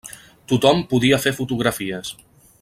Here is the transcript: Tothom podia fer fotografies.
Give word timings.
Tothom 0.53 0.81
podia 0.93 1.21
fer 1.27 1.35
fotografies. 1.41 2.13